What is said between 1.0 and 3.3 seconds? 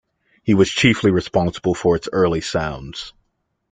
responsible for its early sounds.